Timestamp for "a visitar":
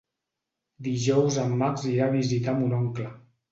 2.09-2.59